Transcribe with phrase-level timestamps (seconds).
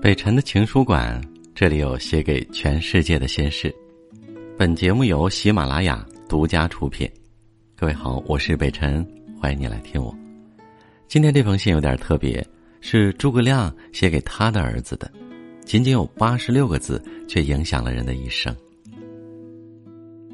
[0.00, 1.18] 北辰的情书馆，
[1.54, 3.74] 这里有写给全世界的心事。
[4.58, 7.10] 本节目由喜马拉雅独家出品。
[7.74, 9.02] 各位好，我是北辰，
[9.40, 10.14] 欢迎你来听我。
[11.08, 12.46] 今天这封信有点特别，
[12.82, 15.10] 是诸葛亮写给他的儿子的，
[15.64, 18.54] 仅仅有八十六个字，却影响了人的一生。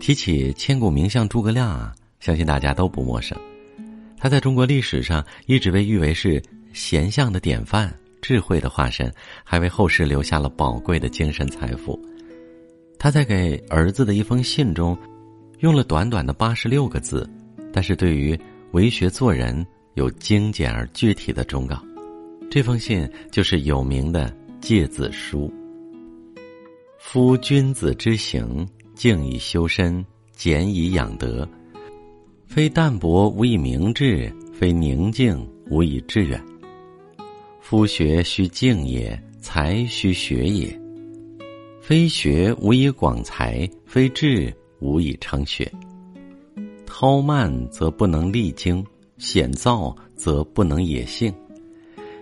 [0.00, 3.38] 提起千古名相诸葛亮啊，相信大家都不陌生。
[4.18, 7.94] 他在中国历史上一直被誉为是贤相的典范。
[8.22, 9.10] 智慧的化身，
[9.42, 11.98] 还为后世留下了宝贵的精神财富。
[12.98, 14.94] 他在给儿子的一封信中，
[15.60, 17.26] 用了短短的八十六个字，
[17.72, 18.38] 但是对于
[18.72, 21.82] 为学做人有精简而具体的忠告。
[22.50, 24.28] 这封信就是有名的
[24.60, 25.50] 《诫子书》。
[26.98, 28.68] 夫君子之行，
[29.00, 30.04] 静以修身，
[30.36, 31.48] 俭以养德，
[32.44, 36.38] 非淡泊无以明志，非宁静无以致远。
[37.62, 40.78] 夫学须静也，才须学也。
[41.80, 45.72] 非学无以广才，非志无以成学。
[46.86, 48.84] 韬慢则不能励精，
[49.16, 51.32] 险躁则不能野性。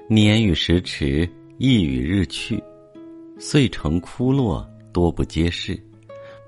[0.08, 2.62] 年与时驰，意与日去，
[3.36, 5.76] 遂成枯落，多不接世。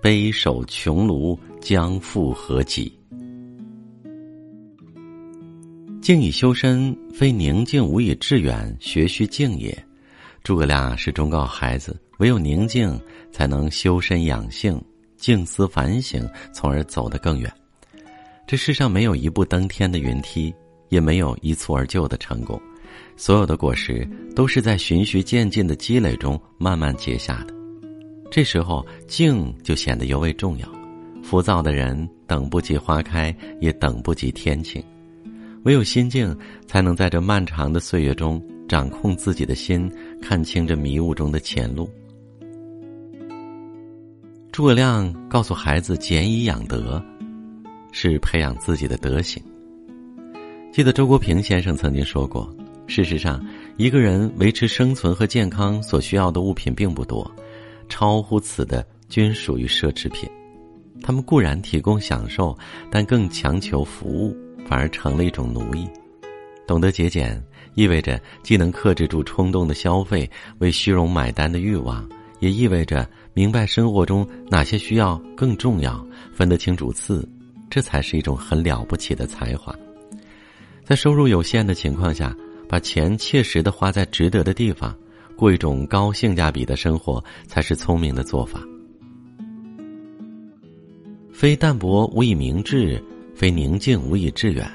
[0.02, 2.90] 悲守穷庐，将复何及？
[6.00, 8.74] 静以修身，非宁静无以致远。
[8.80, 9.76] 学须静也。
[10.42, 12.98] 诸葛亮是忠告孩子：唯有宁静，
[13.30, 14.82] 才能修身养性、
[15.18, 17.52] 静思反省，从而走得更远。
[18.46, 20.52] 这世上没有一步登天的云梯，
[20.88, 22.58] 也没有一蹴而就的成功。
[23.18, 27.59] 所有的果实都是在循序渐进的积累中慢慢结下的。
[28.30, 30.68] 这时候，静就显得尤为重要。
[31.22, 34.82] 浮躁的人等不及花开，也等不及天晴。
[35.64, 36.34] 唯有心静，
[36.66, 39.90] 才能在这漫长的岁月中掌控自己的心，
[40.22, 41.90] 看清这迷雾中的前路。
[44.50, 47.02] 诸葛亮告诉孩子：“俭以养德，
[47.92, 49.42] 是培养自己的德行。”
[50.72, 52.48] 记得周国平先生曾经说过
[52.86, 53.44] ：“事实上，
[53.76, 57.30] 一个人维持生存和健康所需要的物品并不多，
[57.90, 60.26] 超乎此的均属于奢侈品。
[61.02, 62.56] 他们固然提供享受，
[62.90, 64.34] 但更强求服务。”
[64.68, 65.84] 反而成了一种奴役。
[66.64, 67.42] 懂得节俭，
[67.74, 72.08] 意味着既能克制住冲动的消费、为虚荣买单的欲望，
[72.38, 77.28] 也意味着明白生活中哪些需要更重要，分得清主次。
[77.68, 79.74] 这才是一种很了不起的才华。
[80.84, 82.32] 在收入有限的情况下，
[82.68, 84.96] 把钱切实的花在值得的地方，
[85.40, 88.60] 过一种高性价比的生活，才是聪明的做法。
[91.32, 93.02] 非淡泊无以明志。
[93.32, 94.70] 非宁静无以致远，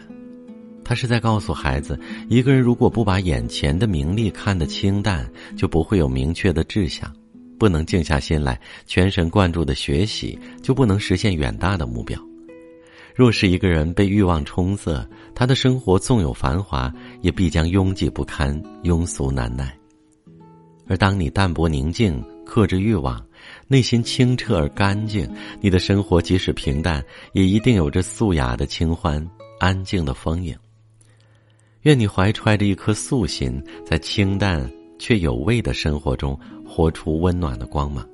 [0.84, 2.00] 他是在告诉孩子：
[2.30, 7.08] 一个人如果不把眼前的名利看得清淡，就不会有明确的志向；
[7.60, 12.20] 不能静下心来全神贯注的学习，就不能实现远大的目标。
[13.14, 19.78] 若是一个人被欲望冲塞，他的生活纵有繁华，也必将拥挤不堪、庸俗难耐。
[20.88, 23.24] 而当你淡泊宁静，克制欲望。
[23.68, 25.30] 内心清澈而干净，
[25.62, 27.04] 你的生活即使平淡，
[27.34, 29.26] 也一定有着素雅的清欢、
[29.60, 30.56] 安静的丰盈。
[31.82, 38.08] 愿你怀揣着一颗素心，在清淡却有味的生活中，活出温暖的光芒。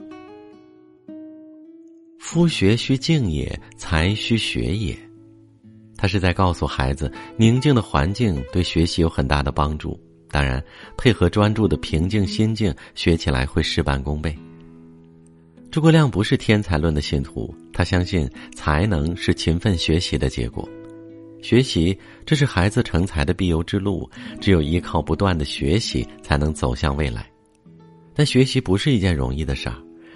[2.19, 4.97] 夫学须静也，才须学也。
[5.97, 9.97] 他是在告诉孩子，宁静的环境对学习有很大的帮助。
[10.31, 10.63] 当然，
[10.97, 14.33] 配合专注的平静心境，学起来会事半功倍。
[15.69, 20.67] 诸葛亮不是天才论的信徒，他相信才能是勤奋学习的结果。
[21.41, 24.09] 学习，这是孩子成才的必由之路。
[24.39, 27.29] 只有依靠不断的学习，才能走向未来。
[28.13, 29.75] 但学习不是一件容易的事儿，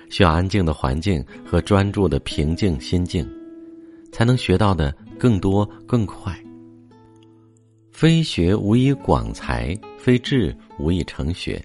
[0.09, 3.27] 需要安静的环境和专注的平静心境，
[4.11, 6.37] 才能学到的更多更快。
[7.95, 11.63] 非学无以广才，非志无以成学。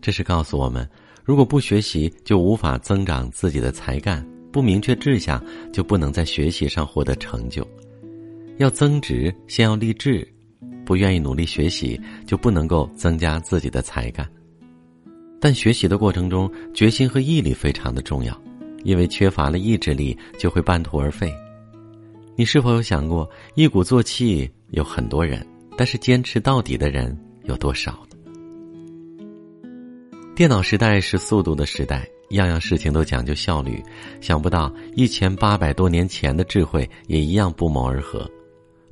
[0.00, 0.88] 这是告诉我们。
[1.22, 7.62] 如果不学习，就无法增长自己的才干；不明确志向，就不能在学习上获得成就。
[8.56, 10.26] 要增值，先要立志。
[10.82, 14.26] 不愿意努力学习，就不能够增加自己的才干。
[15.38, 18.34] 但学习的过程中，决心和毅力非常的重要，
[18.82, 21.30] 因为缺乏了意志力，就会半途而废。
[22.36, 25.46] 你是否有想过，一鼓作气有很多人，
[25.76, 29.28] 但是坚持到底的人有多少呢？
[30.34, 33.80] 电脑时代是速度的时代，样样事情都讲究效率，
[34.20, 38.28] 想不到一千八百多年前的智慧也一样不谋而合。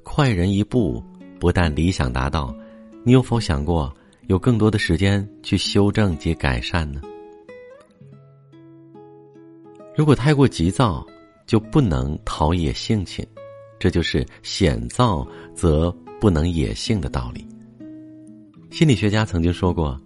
[0.05, 1.03] 快人一步，
[1.41, 2.55] 不但理想达到，
[3.03, 3.93] 你有否想过
[4.29, 7.01] 有更多的时间去修正及改善呢？
[9.97, 11.05] 如果太过急躁，
[11.47, 13.27] 就不能陶冶性情，
[13.79, 15.91] 这就是险躁则
[16.21, 17.47] 不能野性的道理。
[18.71, 20.01] 心理学家曾经说过，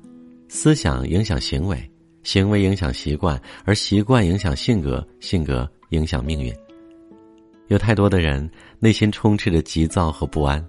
[0.48, 1.78] 思想影响行为。
[2.22, 6.52] 行为影响习惯，而习惯影响性格，性格影响命运。
[7.68, 8.50] 有太多的人
[8.80, 10.66] 内心充斥着急躁和不安，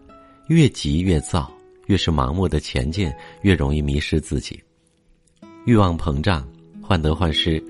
[0.49, 1.51] 越急越躁，
[1.87, 3.11] 越是盲目的前进，
[3.41, 4.61] 越容易迷失自己。
[5.65, 6.47] 欲望膨胀，
[6.81, 7.63] 患得患失，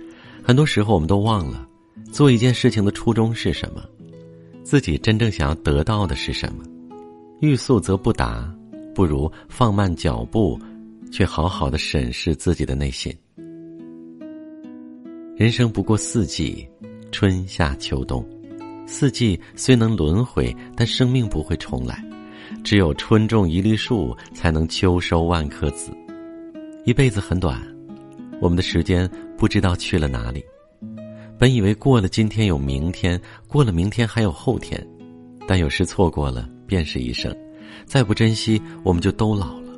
[0.44, 1.67] 很多时候我们都忘了
[2.12, 3.84] 做一件事情的初衷是什么，
[4.64, 6.64] 自己真正想要得到的是什么。
[7.42, 8.52] 欲速则不达，
[8.96, 10.60] 不如放慢脚步，
[11.12, 13.16] 去好好的审视自己的内心。
[15.36, 16.68] 人生不过四季，
[17.12, 18.28] 春夏秋冬。
[18.88, 22.04] 四季虽能轮回，但生命不会重来。
[22.64, 25.92] 只有春种一粒树，才能秋收万颗子。
[26.86, 27.62] 一辈子很短，
[28.42, 29.08] 我们的时间
[29.38, 30.44] 不知道去了哪里。
[31.40, 34.86] 本以为过了今天有明天，过了明天还有后天，
[35.48, 37.36] 但有时错过了便是一生。
[37.86, 39.74] 再不珍惜，我们就都老了。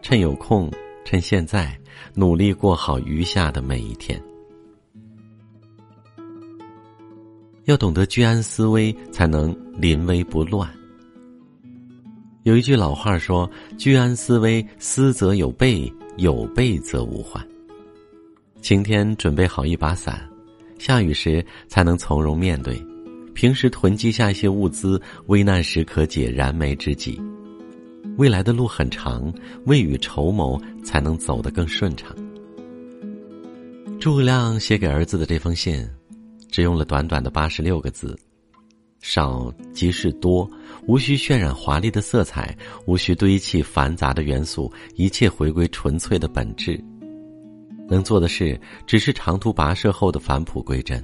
[0.00, 0.70] 趁有空，
[1.04, 1.78] 趁现在，
[2.14, 4.20] 努力过好余下的每一天。
[7.66, 10.68] 要懂得居安思危，才能临危不乱。
[12.44, 17.44] 有一句老话说：“居安思危，思则有备，有备则无患。”
[18.62, 20.28] 晴天准备好一把伞，
[20.78, 22.74] 下雨时才能从容面对；
[23.34, 27.20] 平时囤积下一些物资，危难时可解燃眉之急。
[28.18, 29.32] 未来的路很长，
[29.66, 32.14] 未雨绸缪才能走得更顺畅。
[34.00, 35.86] 诸葛亮写给儿子的这封信。
[36.48, 38.18] 只用了短短的八十六个字，
[39.02, 40.48] 少即是多，
[40.86, 42.56] 无需渲染华丽的色彩，
[42.86, 46.82] 无需堆砌繁杂的元素，一切回归纯粹的本质。
[47.88, 51.02] 能做的事，只是长途跋涉后的返璞归真。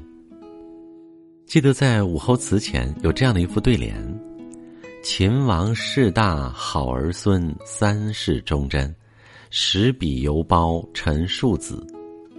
[1.47, 3.95] 记得在武侯祠前有这样的一副对联
[5.03, 8.95] ：“秦王势大，好儿孙三世忠贞，
[9.51, 11.87] 十笔犹包陈庶子。”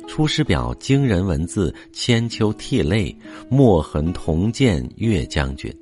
[0.08, 3.16] 《出师表》惊人文字，千秋涕泪，
[3.50, 5.74] 墨痕铜剑岳将军。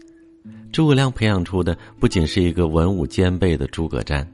[0.72, 4.26] 诸葛亮培养出的不仅是一个文武兼备的诸葛瞻，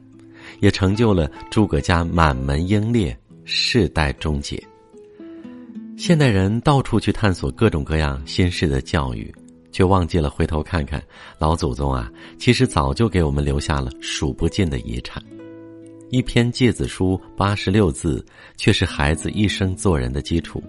[0.59, 3.17] 也成就了诸葛家满门英烈，
[3.49, 4.61] 世代终结。
[5.97, 9.33] 现代人到处去探索各种各样新式的教育，
[9.71, 11.01] 却忘记了回头看看
[11.39, 15.23] 老祖宗啊，其实早就给我们留下了数不尽的遗产。
[16.09, 18.23] 一篇诫子书八十六字，
[18.57, 20.61] 却是孩子一生做人的基础，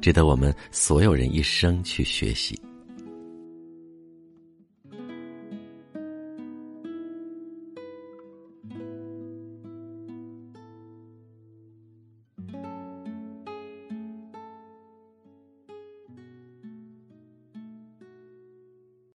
[0.00, 2.56] 值得我们所有人一生去学习。